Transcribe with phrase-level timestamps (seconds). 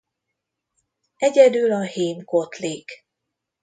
[1.17, 3.05] Egyedül a hím kotlik.